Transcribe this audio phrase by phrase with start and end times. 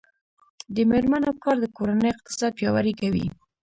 [0.75, 3.27] د میرمنو کار د کورنۍ اقتصاد پیاوړی کوي.